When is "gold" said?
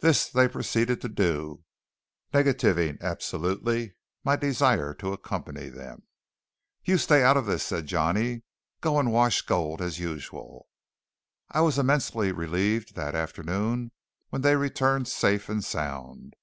9.42-9.80